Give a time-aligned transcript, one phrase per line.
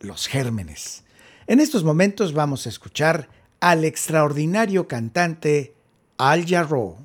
[0.00, 1.04] los gérmenes.
[1.46, 3.28] En estos momentos vamos a escuchar
[3.60, 5.74] al extraordinario cantante
[6.18, 6.96] Al Jarreau.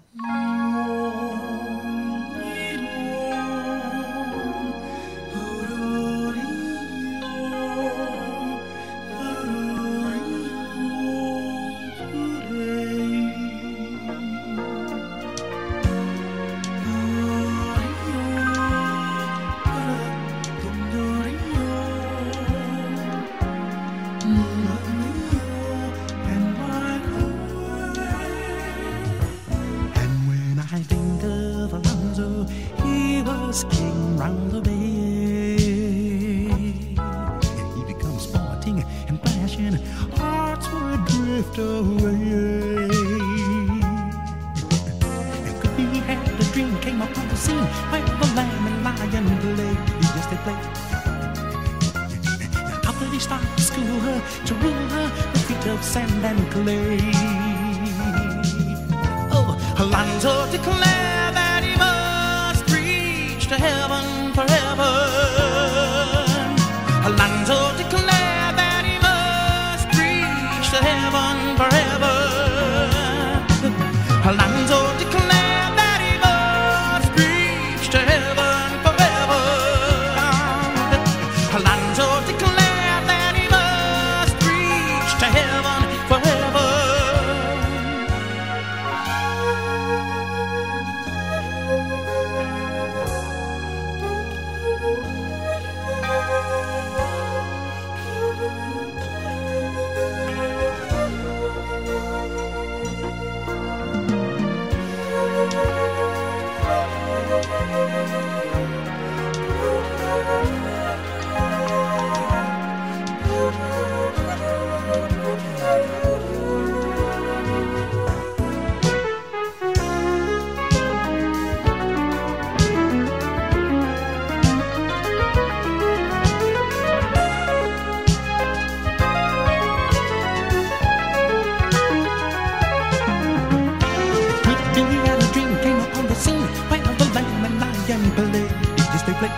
[137.01, 138.51] The lamb and lion played.
[138.77, 139.37] Yes, they played.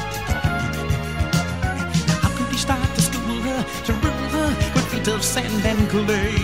[2.23, 5.89] How could he start to school her, to rule her with feet of sand and
[5.89, 6.35] clay?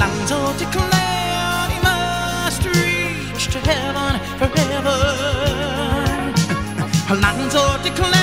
[0.00, 4.98] Lonzo declared he must reach to heaven forever.
[7.22, 8.21] Lonzo declared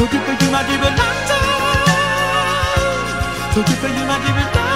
[0.00, 1.38] So good for you, my dear, but not so.
[3.52, 4.69] So good for you, my dear, but.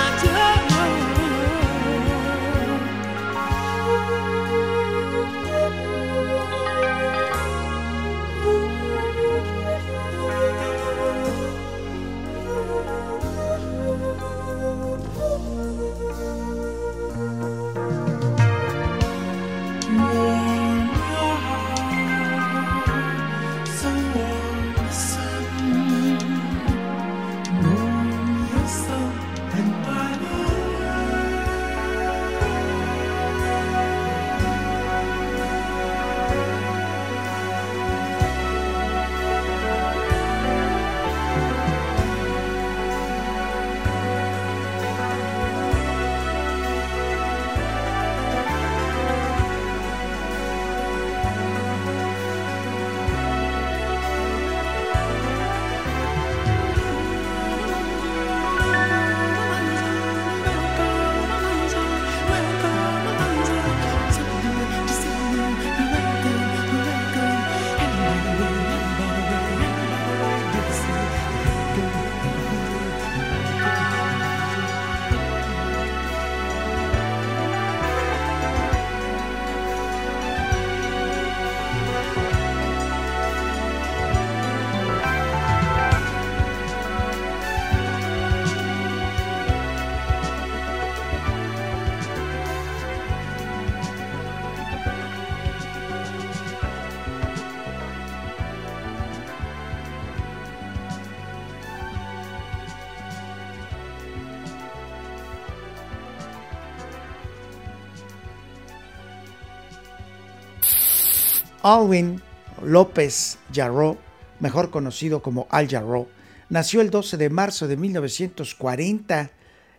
[111.64, 112.20] Alwin
[112.62, 113.96] López Jarreau,
[114.38, 116.08] mejor conocido como Al Jarreau,
[116.50, 119.30] nació el 12 de marzo de 1940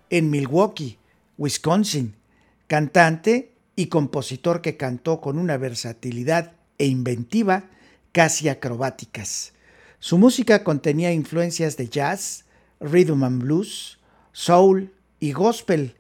[0.10, 0.98] en Milwaukee,
[1.38, 2.16] Wisconsin,
[2.66, 7.66] cantante y compositor que cantó con una versatilidad e inventiva
[8.12, 9.54] casi acrobáticas.
[10.00, 12.46] Su música contenía influencias de jazz,
[12.80, 14.00] rhythm and blues,
[14.32, 15.94] soul y gospel,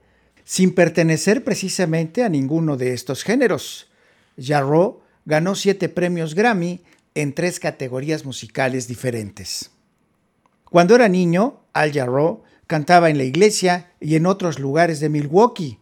[0.46, 3.88] sin pertenecer precisamente a ninguno de estos géneros.
[4.36, 6.82] Jarreau ganó siete premios Grammy
[7.16, 9.72] en tres categorías musicales diferentes.
[10.70, 15.80] Cuando era niño, Al Jarreau cantaba en la iglesia y en otros lugares de Milwaukee.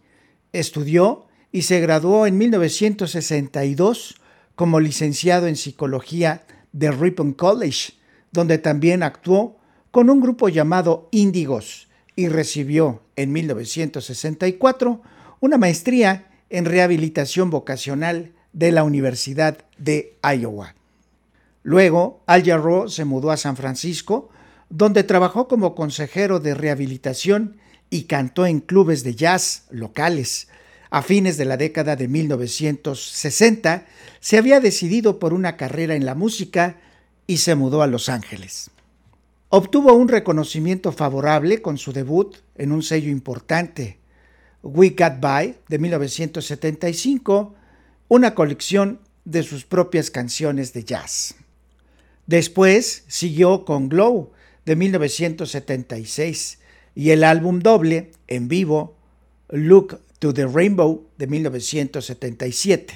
[0.51, 4.15] Estudió y se graduó en 1962
[4.55, 7.93] como licenciado en psicología de Ripon College,
[8.31, 9.57] donde también actuó
[9.91, 15.01] con un grupo llamado Índigos y recibió en 1964
[15.39, 20.75] una maestría en rehabilitación vocacional de la Universidad de Iowa.
[21.63, 24.29] Luego, Al Jarreau se mudó a San Francisco,
[24.69, 27.57] donde trabajó como consejero de rehabilitación
[27.89, 30.47] y cantó en clubes de jazz locales.
[30.89, 33.85] A fines de la década de 1960,
[34.19, 36.77] se había decidido por una carrera en la música
[37.27, 38.69] y se mudó a Los Ángeles.
[39.49, 43.99] Obtuvo un reconocimiento favorable con su debut en un sello importante,
[44.63, 47.55] We Got By, de 1975,
[48.07, 51.35] una colección de sus propias canciones de jazz.
[52.27, 54.31] Después siguió con Glow,
[54.65, 56.59] de 1976,
[56.95, 58.95] y el álbum doble, en vivo,
[59.49, 62.93] Look to the Rainbow, de 1977.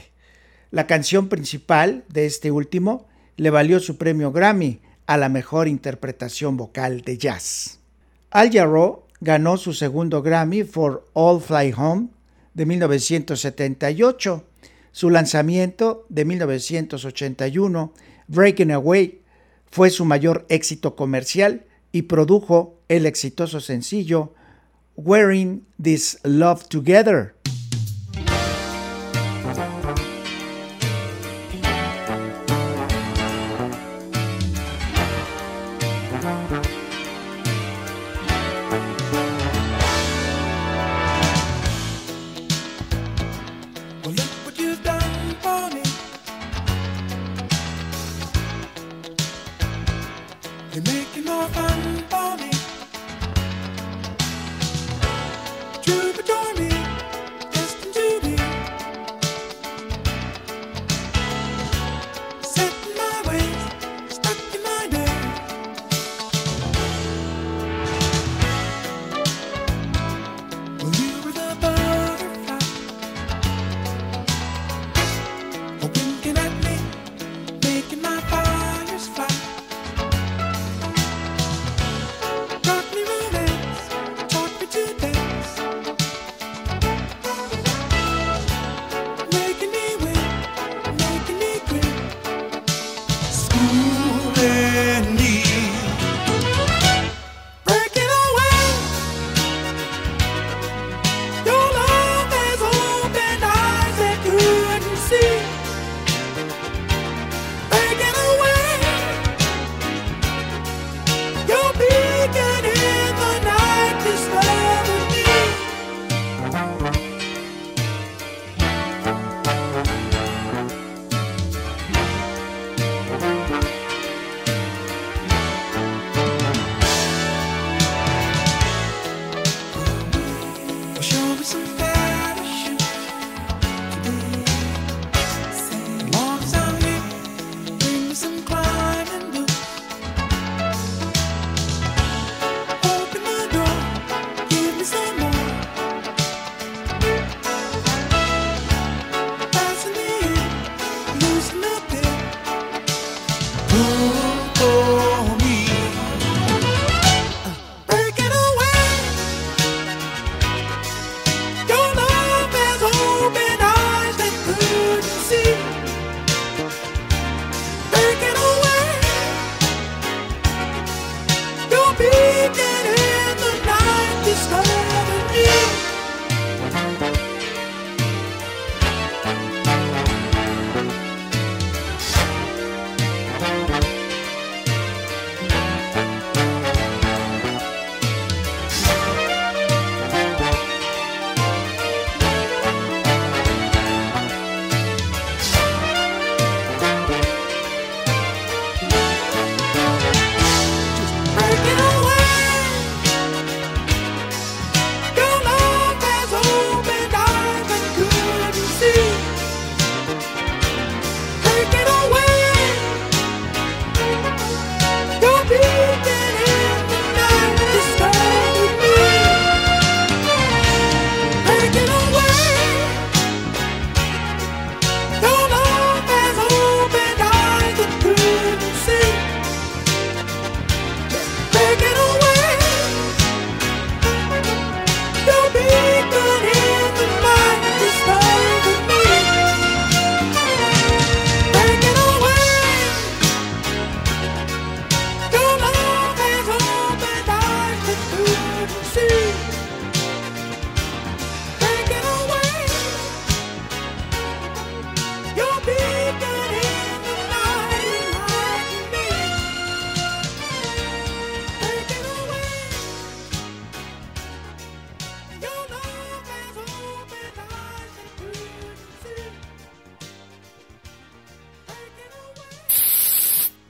[0.71, 6.57] La canción principal de este último le valió su premio Grammy a la mejor interpretación
[6.57, 7.79] vocal de jazz.
[8.29, 12.09] Al Jarreau ganó su segundo Grammy for All Fly Home
[12.53, 14.46] de 1978.
[14.97, 17.93] Su lanzamiento de 1981,
[18.27, 19.21] Breaking Away,
[19.67, 24.33] fue su mayor éxito comercial y produjo el exitoso sencillo
[24.95, 27.35] Wearing This Love Together.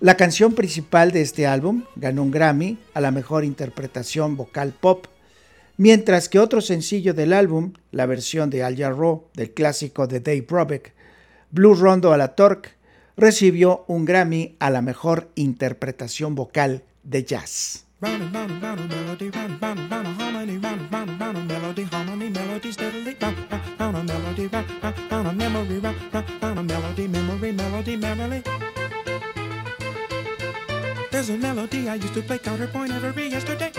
[0.08, 5.08] La canción principal de este álbum ganó un Grammy a la mejor interpretación vocal pop,
[5.76, 10.46] mientras que otro sencillo del álbum, la versión de Al Jarreau del clásico de Dave
[10.50, 10.94] Brubeck,
[11.52, 12.70] Blue Rondo a la Torque,
[13.18, 17.84] recibió un Grammy a la mejor interpretación vocal de jazz.
[31.18, 33.72] There's a melody I used to play counterpoint every yesterday.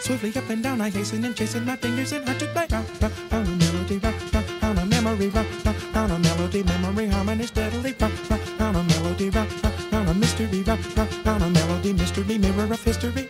[0.00, 2.66] Swiftly up and down I hasten and chasing my fingers and hard to play.
[2.68, 6.64] Round, round, round a melody, round, round, round a memory, round, round, round a melody,
[6.64, 7.94] memory harmony steadily.
[8.00, 11.92] Round, round, round a melody, round, round, round a mystery, round, round, round a melody,
[11.92, 13.28] mystery, mirror of history.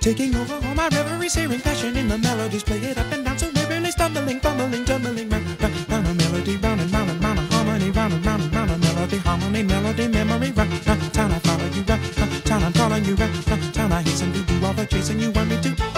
[0.00, 3.36] Taking over all my reveries, hearing passion in the melodies, play it up and down,
[3.36, 5.28] so wearily stumbling, fumbling, tumbling.
[5.28, 5.43] Round.
[9.62, 13.14] memory, melody, memory, rock, rock, town I follow you, rock, rock, town I'm calling you,
[13.14, 15.93] rock, rock, town I hasten to do all the chasing you want me to.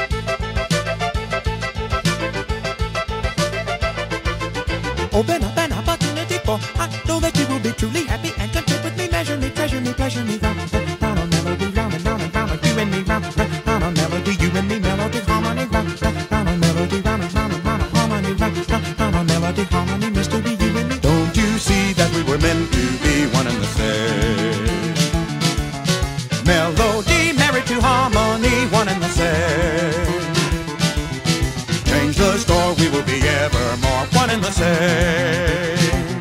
[32.79, 36.21] we will be evermore one and the same.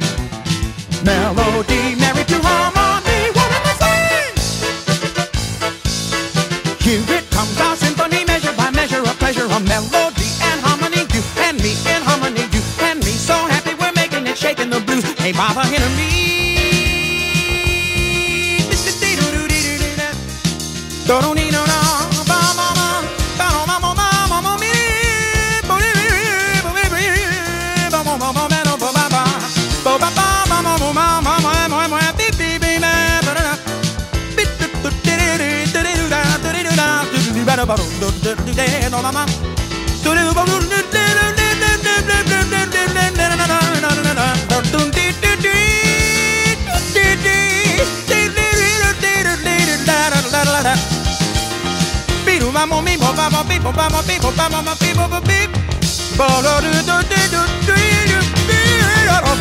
[1.04, 4.36] Melody married to harmony, one in the same.
[6.80, 11.06] Here it comes, our symphony, measure by measure, a pleasure, a melody and harmony.
[11.14, 13.12] You and me in harmony, you and me.
[13.12, 15.04] So happy we're making it, shaking the blues.
[15.20, 16.36] Hey, Baba, hear me.
[21.08, 21.64] Don't need no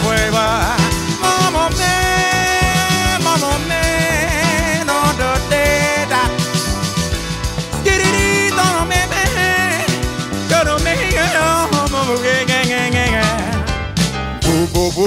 [0.04, 0.83] Fuego.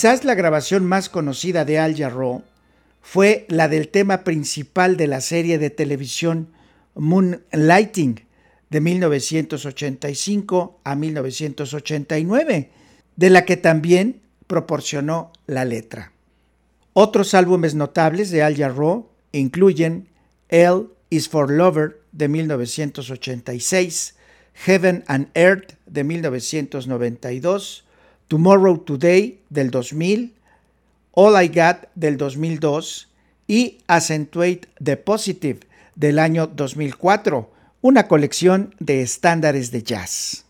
[0.00, 2.42] Quizás la grabación más conocida de Al Jarreau
[3.02, 6.48] fue la del tema principal de la serie de televisión
[6.94, 8.24] Moonlighting
[8.70, 12.70] de 1985 a 1989,
[13.14, 16.12] de la que también proporcionó la letra.
[16.94, 20.08] Otros álbumes notables de Al Jarreau incluyen
[20.48, 24.14] Elle is for Lover de 1986,
[24.54, 27.84] Heaven and Earth de 1992,
[28.30, 30.32] Tomorrow Today del 2000,
[31.14, 33.08] All I Got del 2002
[33.48, 35.58] y Accentuate the Positive
[35.96, 40.44] del año 2004, una colección de estándares de jazz.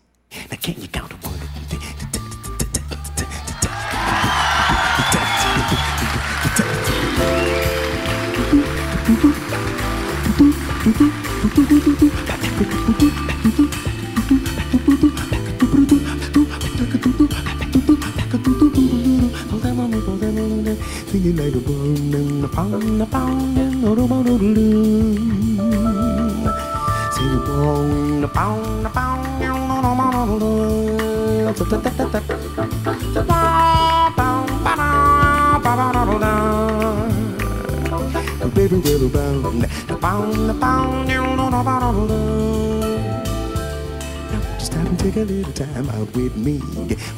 [44.57, 46.59] Just stop and take a little time out with me.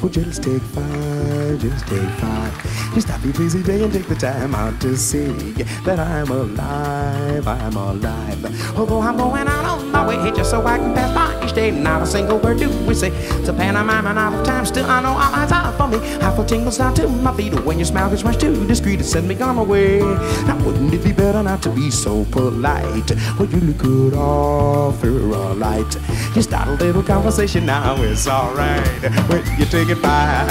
[0.02, 2.94] Oh, just take five, just take five.
[2.94, 5.52] Just stop your busy day and take the time out to see
[5.84, 8.76] that I'm alive, I'm alive.
[8.78, 11.70] Although I'm going out on my way just so I can pass by each day,
[11.70, 13.10] not a single word do we say.
[13.38, 15.98] It's a pantomime and out of time, still I know all eyes are for me.
[16.18, 19.04] I feel tingles down to my feet when your smile gets much too discreet to
[19.04, 20.00] send me on my way.
[20.46, 23.10] Now wouldn't it be better not to be so polite?
[23.38, 25.90] Well, you could offer a light.
[26.34, 28.86] Just start a little conversation now, it's alright.
[29.28, 30.44] When you take it by.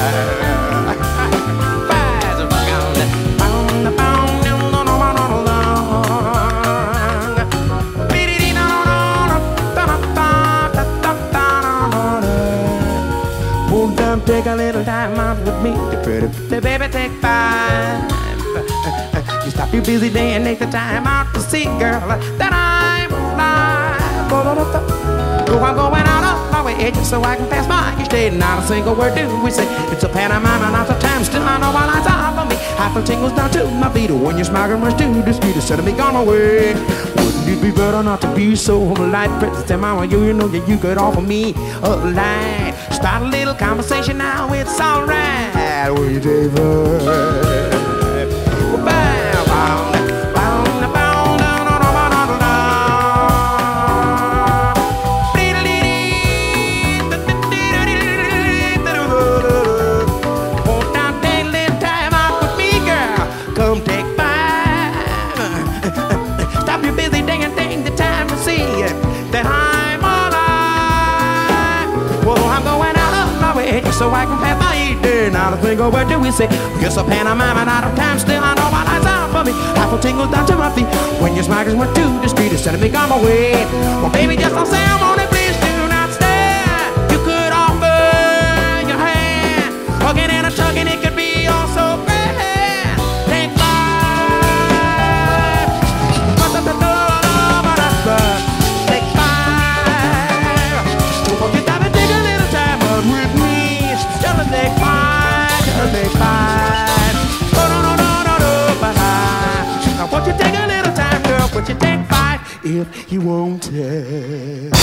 [14.54, 18.06] A little time out with me, the pretty, the baby, take five.
[19.44, 22.06] You stop your busy day and take the time out to see, girl,
[22.38, 24.30] that I'm alive.
[25.50, 28.30] Oh, I'm going out of my way just so I can pass by each day.
[28.30, 29.66] Not a single word do we say.
[29.92, 31.24] It's a pantomime and not a time.
[31.24, 32.56] Still, I know all eyes are for me.
[32.78, 35.56] I feel tingles down to my feet when you're smile runs too discreet.
[35.56, 36.74] Instead of me gone away.
[37.18, 39.32] Wouldn't it be better not to be so polite?
[39.40, 42.73] Princess, tell mama you, you know that you could offer me a light.
[43.04, 45.92] Start a little conversation now, it's alright.
[45.92, 47.04] Will you, David?
[73.94, 75.30] So I can pass each day.
[75.30, 76.48] Now, the single word do we say?
[76.48, 78.18] Pan a pantomime and out of time.
[78.20, 79.54] Still, I know my eyes out for me.
[79.78, 80.88] Half a tingle down to my feet.
[81.22, 83.66] When your smile went too discreet, instead of me on my way.
[84.02, 85.30] Well, baby, just don't say I'm on it.
[85.30, 85.43] Please
[113.20, 114.74] want it?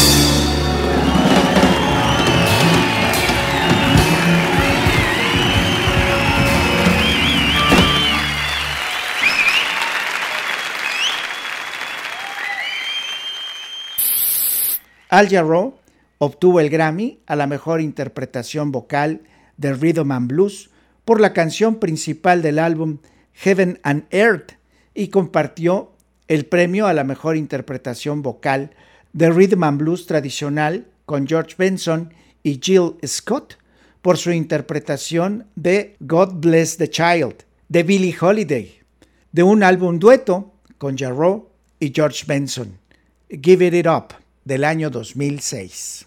[15.10, 15.74] Al Jarreau
[16.18, 19.22] obtuvo el Grammy a la mejor interpretación vocal
[19.56, 20.70] de Rhythm and Blues
[21.04, 22.98] por la canción principal del álbum
[23.32, 24.52] Heaven and Earth
[24.94, 25.89] y compartió
[26.30, 28.70] el premio a la mejor interpretación vocal
[29.12, 32.14] de Rhythm and Blues tradicional con George Benson
[32.44, 33.58] y Jill Scott
[34.00, 37.34] por su interpretación de God Bless the Child
[37.68, 38.78] de Billie Holiday,
[39.32, 41.48] de un álbum dueto con Jarreau
[41.80, 42.78] y George Benson,
[43.28, 44.14] Give It Up
[44.44, 46.06] del año 2006.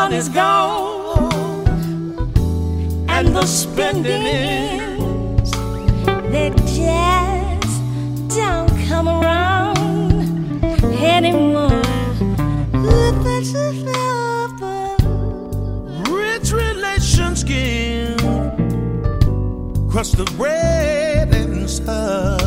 [0.00, 1.32] money's gone
[3.08, 5.50] and the spending ends,
[6.32, 7.82] they just
[8.36, 10.16] don't come around
[11.16, 11.82] anymore.
[16.22, 18.20] Rich relations give
[19.90, 22.40] crust the bread and stuff.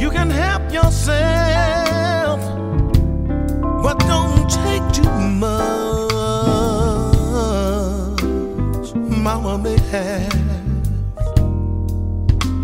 [0.00, 2.40] You can help yourself,
[3.84, 4.77] but don't take
[5.38, 6.12] much.
[8.94, 10.34] Mama may have,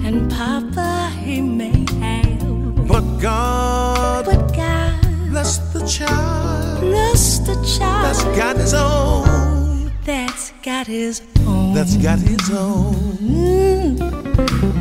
[0.04, 8.04] And Papa, he may have, but God but God bless the child bless the child
[8.04, 9.90] that's got his own.
[10.04, 11.74] that's got his own.
[11.74, 12.94] That's got his own.
[13.20, 13.96] Mm,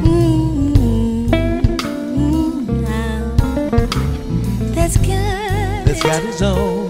[0.03, 1.29] mm,
[2.15, 3.21] mm, now.
[4.75, 6.82] That's got, That's got his own.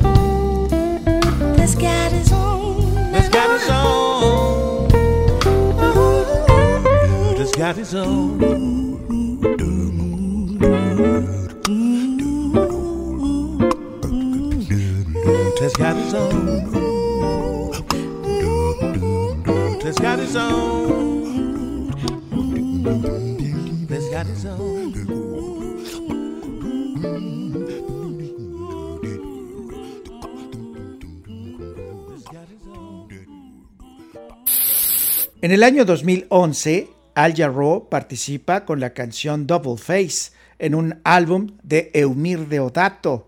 [35.41, 41.51] En el año 2011, Al Jarreau participa con la canción Double Face en un álbum
[41.61, 43.27] de Eumir Deodato.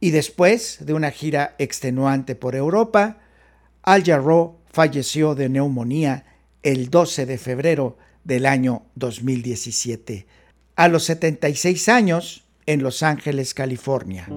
[0.00, 3.18] Y después de una gira extenuante por Europa,
[3.82, 6.24] Al Jarreau falleció de neumonía
[6.62, 10.26] el 12 de febrero del año 2017,
[10.76, 14.28] a los 76 años en Los Ángeles, California.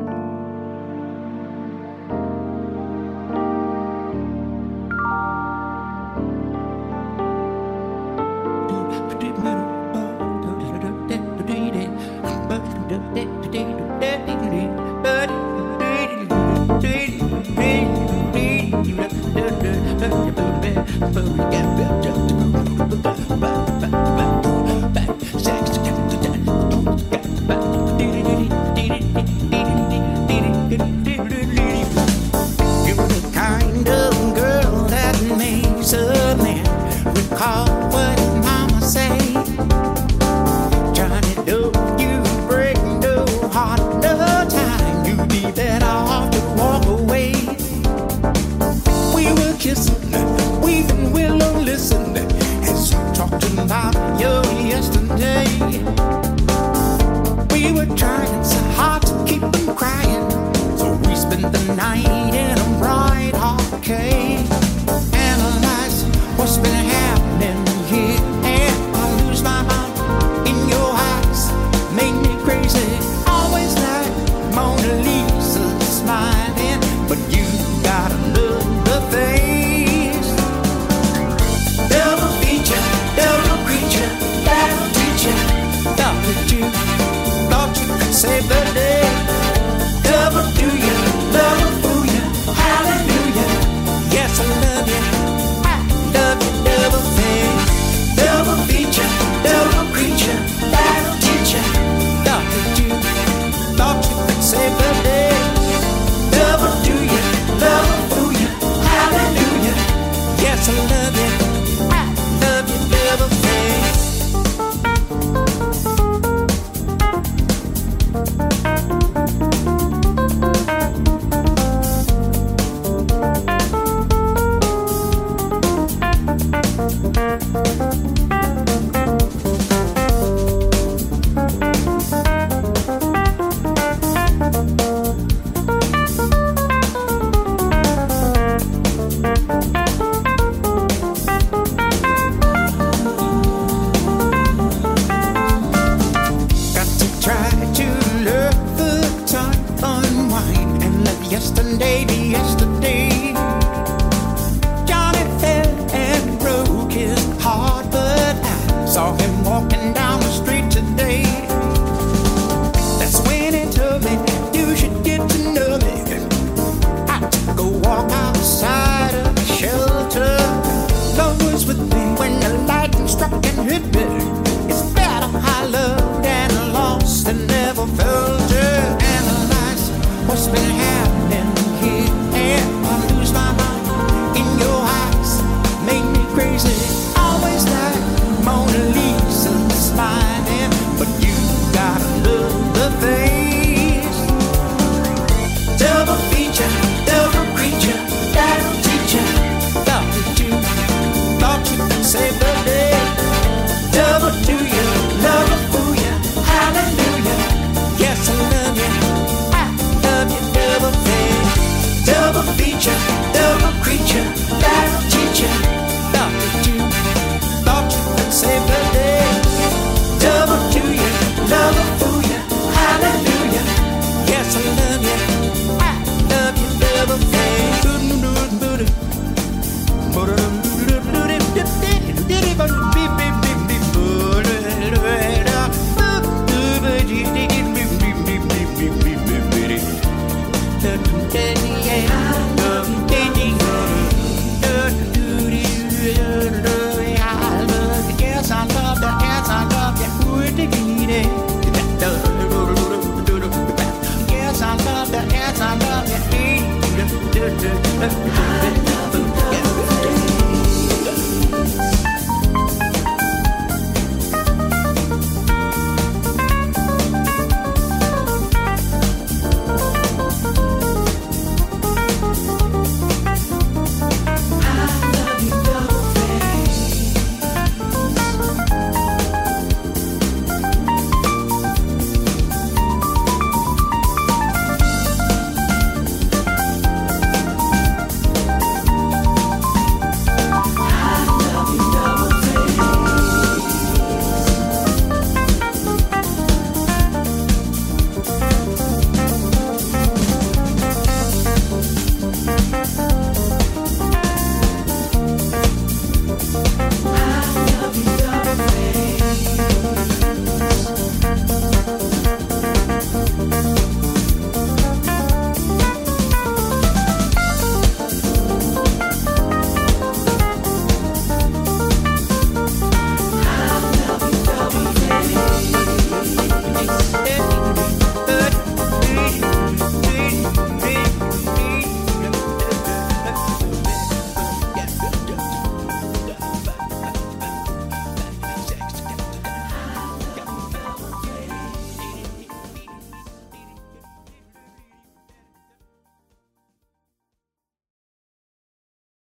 [53.41, 54.40] Tonight.